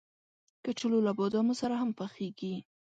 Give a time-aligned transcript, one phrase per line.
[0.63, 2.55] کچالو له بادامو سره هم پخېږي